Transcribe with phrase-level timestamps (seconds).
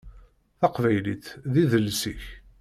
[0.59, 2.23] Taqbaylit d idles-ik.